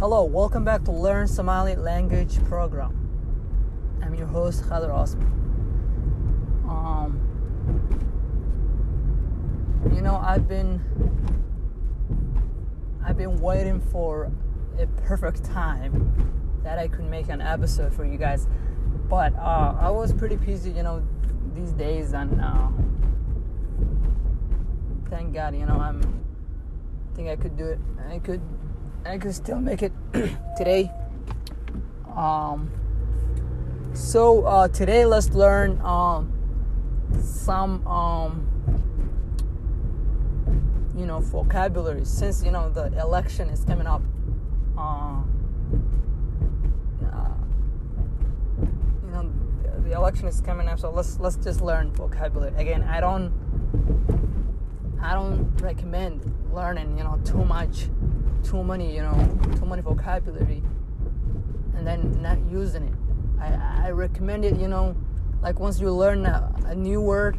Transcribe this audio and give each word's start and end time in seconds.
Hello, 0.00 0.22
welcome 0.22 0.62
back 0.62 0.84
to 0.84 0.92
Learn 0.92 1.26
Somali 1.26 1.74
Language 1.74 2.40
program. 2.44 2.94
I'm 4.00 4.14
your 4.14 4.28
host 4.28 4.62
Khader 4.62 4.94
Osman. 4.94 5.26
Um, 6.68 7.18
you 9.92 10.00
know, 10.00 10.14
I've 10.14 10.46
been 10.46 10.80
I've 13.04 13.16
been 13.16 13.40
waiting 13.40 13.80
for 13.80 14.30
a 14.78 14.86
perfect 15.02 15.42
time 15.42 16.60
that 16.62 16.78
I 16.78 16.86
could 16.86 17.06
make 17.10 17.28
an 17.28 17.40
episode 17.40 17.92
for 17.92 18.04
you 18.04 18.18
guys, 18.18 18.46
but 19.08 19.34
uh, 19.34 19.74
I 19.80 19.90
was 19.90 20.12
pretty 20.12 20.36
busy, 20.36 20.70
you 20.70 20.84
know, 20.84 21.02
these 21.56 21.72
days, 21.72 22.12
and 22.12 22.40
uh, 22.40 22.68
thank 25.10 25.34
God, 25.34 25.56
you 25.56 25.66
know, 25.66 25.80
I'm 25.80 26.00
I 27.10 27.16
think 27.16 27.28
I 27.30 27.34
could 27.34 27.56
do 27.56 27.66
it. 27.66 27.80
I 28.08 28.20
could 28.20 28.40
I 29.04 29.18
could 29.18 29.34
still 29.34 29.60
make 29.60 29.82
it 29.82 29.92
today. 30.56 30.90
Um, 32.16 32.70
so 33.94 34.44
uh, 34.44 34.68
today 34.68 35.04
let's 35.04 35.30
learn 35.30 35.80
um, 35.80 36.32
some 37.22 37.86
um, 37.86 38.44
you 40.96 41.06
know 41.06 41.20
vocabulary 41.20 42.04
since 42.04 42.44
you 42.44 42.50
know 42.50 42.70
the 42.70 42.86
election 43.00 43.48
is 43.48 43.64
coming 43.64 43.86
up. 43.86 44.02
Uh, 44.76 45.22
uh, 47.04 47.34
you 49.04 49.10
know 49.10 49.30
the 49.84 49.92
election 49.92 50.28
is 50.28 50.40
coming 50.40 50.68
up, 50.68 50.78
so 50.78 50.90
let's 50.90 51.18
let's 51.18 51.36
just 51.36 51.60
learn 51.60 51.92
vocabulary 51.92 52.52
again. 52.56 52.82
I 52.82 53.00
don't 53.00 53.32
I 55.00 55.14
don't 55.14 55.56
recommend 55.62 56.34
learning 56.52 56.98
you 56.98 57.04
know 57.04 57.20
too 57.24 57.44
much 57.44 57.88
too 58.48 58.64
many, 58.64 58.94
you 58.94 59.02
know, 59.02 59.38
too 59.58 59.66
many 59.66 59.82
vocabulary, 59.82 60.62
and 61.76 61.86
then 61.86 62.22
not 62.22 62.38
using 62.50 62.84
it. 62.84 62.94
I, 63.38 63.88
I 63.88 63.90
recommend 63.90 64.44
it, 64.44 64.56
you 64.58 64.68
know, 64.68 64.96
like 65.42 65.60
once 65.60 65.78
you 65.80 65.90
learn 65.92 66.24
a, 66.24 66.50
a 66.64 66.74
new 66.74 67.00
word, 67.00 67.38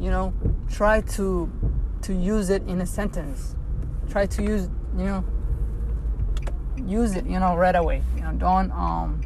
you 0.00 0.10
know, 0.10 0.34
try 0.70 1.02
to 1.16 1.50
to 2.02 2.12
use 2.12 2.50
it 2.50 2.62
in 2.64 2.80
a 2.80 2.86
sentence. 2.86 3.54
Try 4.10 4.26
to 4.26 4.42
use, 4.42 4.68
you 4.98 5.04
know, 5.04 5.24
use 6.84 7.14
it, 7.14 7.24
you 7.24 7.38
know, 7.38 7.54
right 7.54 7.76
away. 7.76 8.02
You 8.16 8.22
know, 8.22 8.32
don't 8.32 8.72
um, 8.72 9.20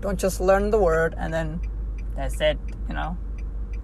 don't 0.00 0.18
just 0.18 0.40
learn 0.40 0.70
the 0.70 0.78
word 0.78 1.14
and 1.16 1.32
then 1.32 1.60
that's 2.14 2.38
it. 2.40 2.58
You 2.88 2.94
know, 2.94 3.16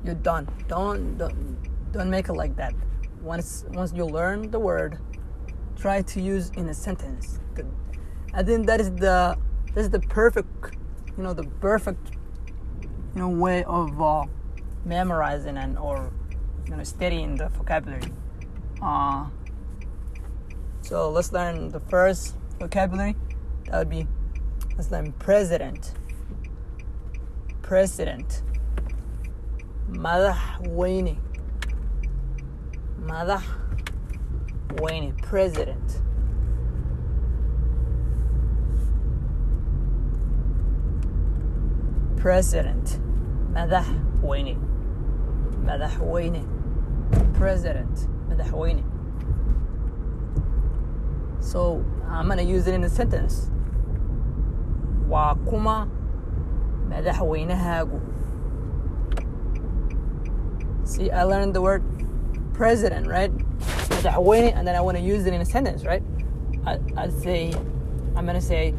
you're 0.05 0.15
done. 0.15 0.47
Don't 0.69 1.17
don't 1.17 1.57
don't 1.93 2.11
make 2.11 2.29
it 2.29 2.35
like 2.35 2.55
that. 2.57 2.75
Once 3.23 3.65
once 3.71 3.95
you 3.95 4.05
learn 4.05 4.51
the 4.51 4.59
word, 4.59 4.99
try 5.81 6.03
to 6.03 6.21
use 6.21 6.51
in 6.51 6.69
a 6.69 6.75
sentence. 6.75 7.41
I 8.35 8.43
think 8.43 8.67
that 8.67 8.81
is 8.81 8.91
the 8.93 9.37
that 9.75 9.81
is 9.81 9.91
the 9.91 10.01
perfect, 10.01 10.77
you 11.17 11.23
know, 11.23 11.33
the 11.33 11.45
perfect, 11.61 12.17
you 13.15 13.21
know, 13.21 13.29
way 13.29 13.65
of 13.65 14.01
uh, 14.01 14.25
memorizing 14.85 15.57
and 15.57 15.79
or 15.79 16.13
you 16.69 16.77
know 16.77 16.85
studying 16.85 17.37
the 17.37 17.49
vocabulary. 17.49 18.13
Uh, 18.83 19.27
so 20.83 21.11
let's 21.11 21.33
learn 21.33 21.71
the 21.71 21.81
first 21.81 22.37
vocabulary. 22.59 23.17
That 23.67 23.79
would 23.79 23.91
be 23.91 24.07
let's 24.77 24.91
learn 24.91 25.13
president. 25.13 25.95
President. 27.63 28.43
madaxweyne 29.91 31.17
madax 33.03 33.43
winning 34.79 35.13
president. 35.15 36.01
President. 42.17 42.99
Madaxweyne. 43.53 44.59
Madaxweyne. 45.65 46.45
President. 47.35 48.07
Madaxweyne. 48.29 48.85
So 51.43 51.85
I'm 52.09 52.29
gonna 52.29 52.43
use 52.43 52.67
it 52.69 52.75
in 52.75 52.85
a 52.85 52.91
sentence. 52.91 53.51
Waa 55.09 55.35
kuma 55.49 55.89
madaxweynahaagu. 56.89 58.01
See, 60.85 61.11
I 61.11 61.23
learned 61.25 61.55
the 61.55 61.63
word 61.63 61.83
president, 62.53 63.07
right? 63.07 63.33
Madaxweyne 64.03 64.55
and 64.57 64.67
then 64.67 64.75
I 64.75 64.81
want 64.81 64.97
to 64.97 65.03
use 65.03 65.27
it 65.27 65.35
in 65.35 65.41
a 65.41 65.45
sentence, 65.45 65.85
right? 65.85 66.03
I'd 66.67 67.13
say, 67.23 67.53
I'm 68.17 68.27
going 68.27 68.41
say, 68.41 68.75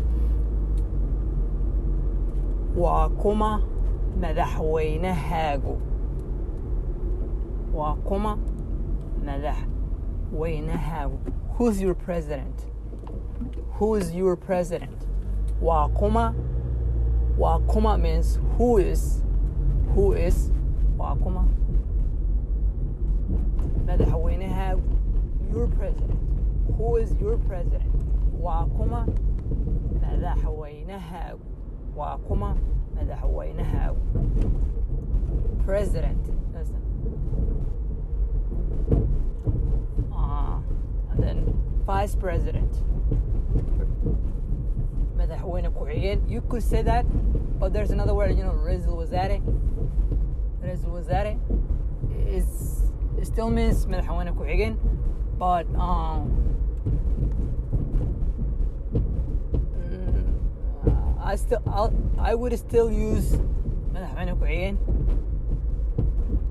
waa 2.75 3.09
kuma 3.09 3.63
madaxweynahaagu 4.19 5.81
waa 7.73 7.95
kuma 7.95 8.37
madaxweynahaagu 9.25 11.17
who's 11.57 11.81
your 11.81 11.95
president? 11.95 12.65
Who 13.73 13.95
is 13.95 14.13
your 14.13 14.35
president? 14.35 15.07
Waa 15.59 15.89
kuma 15.89 16.33
means 17.97 18.39
who 18.57 18.77
is 18.77 19.21
who 19.93 20.13
is 20.13 20.51
waa 20.97 21.15
kuma 21.15 21.47
madaxweynahaagu 23.85 24.81
your 25.51 25.67
president. 25.67 26.19
Who 26.77 26.97
is 26.97 27.13
your 27.21 27.37
president? 27.37 27.91
Waa 28.39 28.65
kuma 28.77 29.05
madaxweynahaagu 30.01 31.39
waa 31.95 32.17
kuma 32.27 32.57
madaxweynahaagu 32.95 33.99
president 35.65 36.29
uh, 40.13 40.59
and 41.11 41.23
then 41.23 41.53
vice 41.85 42.15
president. 42.15 42.71
Madaxweyne 45.17 45.69
ku-xigeen 45.75 46.29
you 46.29 46.41
could 46.41 46.63
say 46.63 46.81
that 46.81 47.05
but 47.59 47.73
there's 47.73 47.91
another 47.91 48.15
word 48.15 48.35
you 48.37 48.43
know 48.43 48.55
raisal 48.65 48.95
wasaare 48.97 49.41
raisal 50.63 50.91
wasaare 50.97 51.37
is 52.27 52.47
still 53.23 53.49
means 53.51 53.85
madaxweyne 53.85 54.31
ku-xigeen 54.37 54.75
but 55.41 55.65
um, 55.73 56.37
I 61.19 61.35
still 61.35 61.63
I'll, 61.65 61.91
I 62.19 62.35
would 62.35 62.55
still 62.59 62.91
use. 62.91 63.39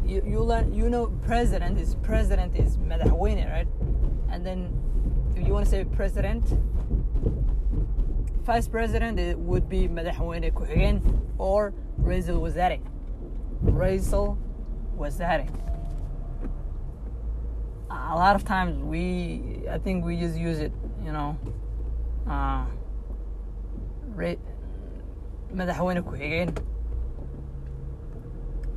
You 0.05 0.23
you 0.27 0.41
learn 0.43 0.75
you 0.75 0.91
know 0.91 1.07
president 1.25 1.79
is 1.79 1.95
president 2.03 2.57
is 2.57 2.79
madaxweyne 2.79 3.49
right, 3.49 3.69
and 4.29 4.45
then 4.45 4.75
if 5.37 5.47
you 5.47 5.55
want 5.55 5.67
to 5.67 5.71
say 5.71 5.85
president, 5.85 6.45
vice 8.43 8.67
president 8.67 9.21
it 9.21 9.39
would 9.39 9.69
be 9.69 9.87
madaxweyne 9.87 10.51
or 11.39 11.73
raisal 12.03 12.41
wasaare. 12.41 12.81
Raisal 13.63 14.37
wasaare. 14.99 15.70
A 17.91 18.15
lot 18.15 18.37
of 18.37 18.45
times 18.45 18.83
we 18.83 19.63
I 19.71 19.79
think 19.79 20.05
we 20.05 20.17
just 20.17 20.37
use 20.37 20.59
it 20.61 20.73
you 21.05 21.13
know. 21.13 21.39
Uh, 22.27 22.65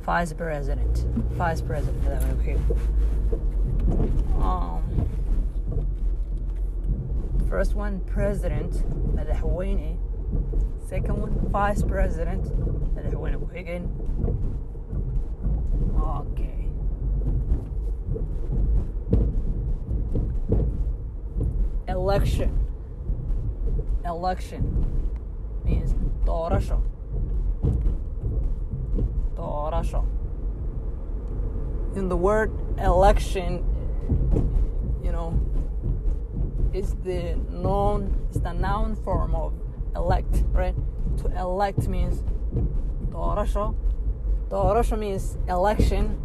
vice 0.02 0.32
president. 0.32 0.98
Vice 1.36 1.60
president 1.60 2.04
um, 4.40 4.82
first 7.48 7.74
one 7.74 8.00
president 8.00 8.72
madaxweyne 9.14 9.98
second 10.88 11.20
one 11.20 11.32
vice 11.50 11.82
president 11.82 12.44
okay 15.98 16.68
election. 21.88 22.60
Election 24.04 24.84
means 25.64 25.94
doorasho 26.26 26.80
doorasho 29.34 30.04
in 31.96 32.08
the 32.08 32.16
word 32.16 32.52
election 32.78 33.64
you 35.02 35.12
know 35.12 35.38
is 36.72 36.94
the 37.04 37.34
noun 37.50 38.14
is 38.30 38.40
the 38.40 38.52
noun 38.52 38.94
form 38.96 39.34
of 39.34 39.52
elect 39.96 40.42
right? 40.52 40.74
To 41.18 41.28
elect 41.38 41.88
means 41.88 42.22
doorasho 43.10 43.74
doorasho 44.48 44.98
means 44.98 45.38
election 45.48 46.20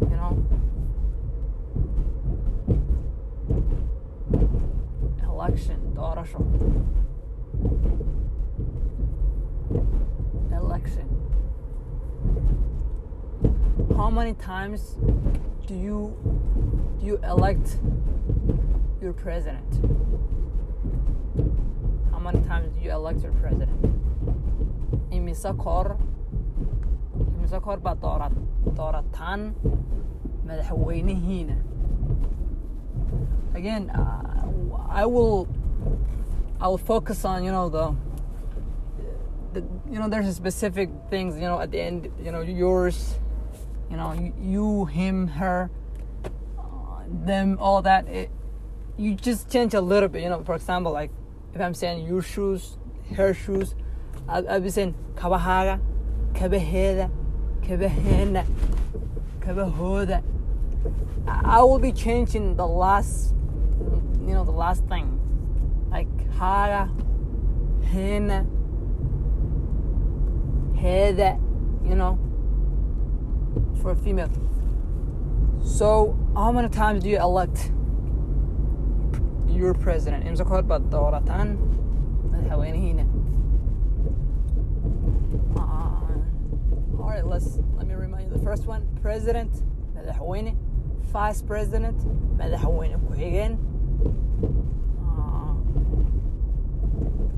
you 0.00 0.16
know 0.16 0.46
election 5.34 5.78
doorasho 5.96 6.40
election. 10.52 11.08
How 13.96 14.10
many 14.10 14.34
times 14.34 14.96
do 15.66 15.74
you 15.74 15.98
do 17.00 17.06
you 17.06 17.16
elect 17.34 17.78
your 19.02 19.12
president? 19.12 19.70
How 22.12 22.20
many 22.20 22.40
times 22.46 22.72
do 22.74 22.80
you 22.84 22.92
elect 22.92 23.20
your 23.22 23.32
president? 23.42 23.80
Imise 25.10 25.50
kor 25.58 25.96
baad 27.86 27.98
doorat 28.04 28.34
doorataan 28.78 29.40
madaxweynihiina 30.46 31.56
again 33.54 33.90
uh, 33.90 34.23
I 34.94 35.06
will 35.06 35.48
I 36.60 36.68
will 36.68 36.78
focus 36.78 37.24
on 37.24 37.42
you 37.42 37.50
know 37.50 37.68
the 37.68 37.94
the, 39.52 39.66
you 39.90 39.98
know 39.98 40.08
there's 40.08 40.34
specific 40.34 40.88
things 41.10 41.34
you 41.34 41.42
know 41.42 41.60
at 41.60 41.72
the 41.72 41.80
end 41.80 42.10
you 42.22 42.30
know 42.30 42.40
yours 42.40 43.16
you 43.90 43.96
know 43.96 44.12
you, 44.40 44.84
him 44.86 45.26
her 45.26 45.68
uh, 46.58 46.62
them 47.08 47.58
all 47.60 47.82
that. 47.82 48.06
It, 48.08 48.30
you 48.96 49.14
just 49.16 49.50
change 49.50 49.74
a 49.74 49.80
little 49.80 50.08
bit 50.08 50.22
you 50.22 50.28
know 50.28 50.44
for 50.44 50.54
example 50.54 50.92
like 50.92 51.10
if 51.52 51.60
i'm 51.60 51.74
saying 51.74 52.06
your 52.06 52.22
shoes 52.22 52.78
her 53.16 53.34
shoes 53.34 53.74
I, 54.28 54.38
i'll 54.42 54.60
be 54.60 54.70
saying 54.70 54.94
kabahaga 55.16 55.80
kabaheeda 56.34 57.10
kabaheena 57.62 58.46
kabahooda 59.40 60.22
I 61.26 61.62
will 61.62 61.78
be 61.78 61.92
changing 61.92 62.56
the 62.56 62.66
last 62.66 63.34
you 64.26 64.34
know 64.34 64.44
the 64.44 64.50
last 64.50 64.84
thing. 64.84 65.20
Like 65.90 66.08
haga 66.38 66.90
hena 67.92 68.46
heada 70.74 71.38
you 71.88 71.94
know 71.94 72.18
for 73.80 73.90
a 73.92 73.96
female. 73.96 74.30
So 75.62 76.16
how 76.34 76.52
many 76.52 76.68
times 76.68 77.02
do 77.02 77.08
you 77.08 77.18
elect 77.18 77.70
your 79.48 79.74
president? 79.74 80.24
Baad 80.24 80.90
doorataan 80.90 81.48
madaxweynihiina 82.32 83.04
Uh, 85.56 87.00
all 87.00 87.08
right 87.10 87.26
let's 87.26 87.58
let 87.76 87.86
me 87.86 87.94
remind 87.94 88.24
you 88.26 88.32
the 88.38 88.44
first 88.44 88.66
one. 88.66 88.82
President 89.02 89.52
madaxweyne 89.96 90.56
vice 91.12 91.42
president 91.42 91.98
madaxweyne 92.40 92.96
ku-xigeen 93.06 93.54
Uh, 95.04 95.54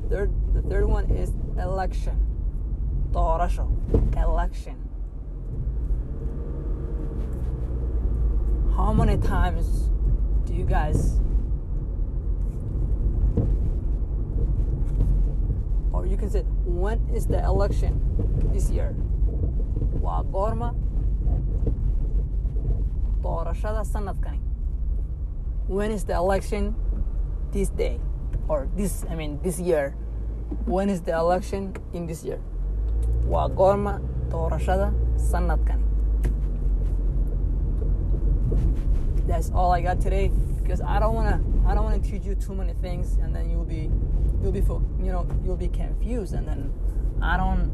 third 0.09 0.31
the 0.53 0.61
third 0.61 0.85
one 0.87 1.05
is 1.05 1.33
election. 1.57 2.17
Doorasho 3.11 3.67
election. 4.17 4.75
How 8.75 8.93
many 8.93 9.17
times 9.17 9.89
do 10.45 10.53
you 10.53 10.63
guys 10.63 11.19
or 15.91 16.05
you 16.05 16.17
can 16.17 16.29
say 16.29 16.41
when 16.65 16.99
is 17.09 17.27
the 17.27 17.43
election 17.43 17.99
this 18.53 18.69
year? 18.69 18.95
Waa 20.01 20.23
goorma 20.23 20.75
doorashada 23.21 23.83
sanadkani 23.83 24.39
when 25.67 25.91
is 25.91 26.05
the 26.05 26.13
election 26.13 26.75
this 27.51 27.69
day 27.69 27.99
or 28.47 28.67
this 28.75 29.05
i 29.09 29.15
mean 29.15 29.39
this 29.43 29.59
year. 29.59 29.95
When 30.65 30.89
is 30.89 31.01
the 31.01 31.13
election? 31.13 31.75
In 31.93 32.05
this 32.07 32.23
year. 32.23 32.39
Waa 33.25 33.49
goorma 33.49 33.99
doorashada 34.29 34.93
sanadkani 35.17 35.87
that's 39.27 39.51
all 39.51 39.71
I 39.71 39.81
got 39.81 39.99
today 39.99 40.31
because 40.61 40.81
I 40.81 40.99
don't 40.99 41.13
wanna 41.13 41.41
I 41.67 41.75
don't 41.75 41.83
wanna 41.83 41.99
teach 41.99 42.23
you 42.23 42.33
too 42.33 42.55
many 42.55 42.73
things 42.73 43.17
and 43.17 43.35
then 43.35 43.49
you'll 43.49 43.65
be 43.65 43.91
you'll 44.41 44.53
be 44.53 44.59
you 44.59 45.11
know 45.11 45.27
you'll 45.43 45.57
be 45.57 45.67
confused 45.67 46.33
and 46.33 46.47
then 46.47 46.73
I 47.21 47.35
don't 47.35 47.71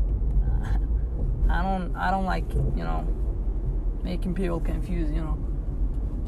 I 1.49 1.61
don't 1.61 1.95
I 1.95 2.09
don't 2.09 2.25
like 2.25 2.51
you 2.75 2.83
know 2.83 3.07
making 4.03 4.33
people 4.33 4.59
confused 4.59 5.13
you 5.13 5.21
know. 5.21 5.37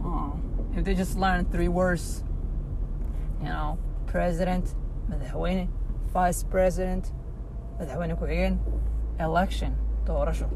Uh, 0.06 0.78
if 0.78 0.86
they 0.86 0.94
just 0.94 1.18
learn 1.18 1.46
three 1.46 1.68
words 1.68 2.24
you 3.40 3.48
know 3.48 3.80
president 4.16 4.76
madaxweyne 5.10 5.68
vice 6.14 6.42
president 6.44 7.12
madaxweyne 7.78 8.14
ku-xigeen 8.20 8.56
election 9.20 9.76
doorasho 10.06 10.48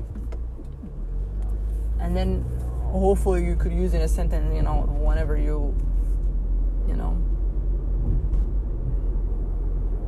and 1.99 2.15
then 2.15 2.45
hopefully 2.93 3.43
you 3.43 3.57
could 3.57 3.73
use 3.73 3.93
in 3.93 4.01
a 4.01 4.07
sentence 4.07 4.55
you 4.55 4.61
know 4.61 4.77
whenever 5.07 5.35
you 5.35 5.75
you 6.87 6.95
know 6.95 7.11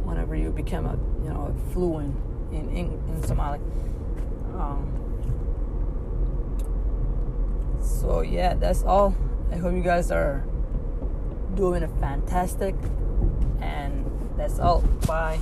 whenever 0.07 0.33
you 0.33 0.49
become 0.51 0.85
a 0.85 0.95
you 1.21 1.29
know 1.33 1.53
fluent 1.73 2.15
in 2.53 2.69
in, 2.69 2.87
in 3.09 3.23
Somali. 3.23 3.59
Um, 4.55 4.81
so 7.81 8.21
yeah 8.21 8.53
that's 8.53 8.83
all. 8.83 9.13
I 9.51 9.57
hope 9.57 9.73
you 9.73 9.83
guys 9.83 10.09
are 10.09 10.45
doing 11.55 11.83
a 11.83 11.87
fantastic 11.99 12.75
and 13.61 14.05
that's 14.37 14.59
all. 14.59 14.81
Bye 15.07 15.39